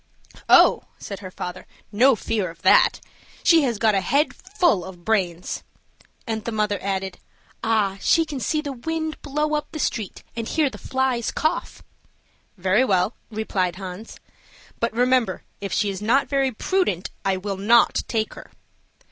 "Oh," 0.49 0.85
said 0.97 1.19
her 1.19 1.29
father, 1.29 1.67
"no 1.91 2.15
fear 2.15 2.49
of 2.49 2.63
that! 2.63 2.99
she 3.43 3.61
has 3.61 3.77
got 3.77 3.93
a 3.93 4.01
head 4.01 4.33
full 4.33 4.83
of 4.83 5.05
brains;" 5.05 5.61
and 6.25 6.43
the 6.43 6.51
mother 6.51 6.79
added, 6.81 7.19
"ah, 7.63 7.99
she 8.01 8.25
can 8.25 8.39
see 8.39 8.61
the 8.61 8.71
wind 8.73 9.21
blow 9.21 9.53
up 9.53 9.67
the 9.71 9.77
street, 9.77 10.23
and 10.35 10.47
hear 10.47 10.71
the 10.71 10.79
flies 10.79 11.29
cough!" 11.29 11.83
"Very 12.57 12.83
well," 12.83 13.13
replied 13.29 13.75
Hans; 13.75 14.19
"but 14.79 14.91
remember, 14.91 15.43
if 15.59 15.71
she 15.71 15.91
is 15.91 16.01
not 16.01 16.27
very 16.27 16.51
prudent, 16.51 17.11
I 17.23 17.37
will 17.37 17.57
not 17.57 18.01
take 18.07 18.33
her." 18.33 18.49